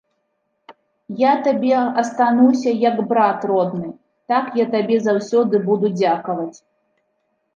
[1.17, 3.89] Я табе астануся, як брат родны,
[4.33, 6.57] так я табе заўсёды буду дзякаваць.